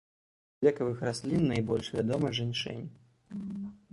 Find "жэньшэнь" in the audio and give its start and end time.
2.39-2.87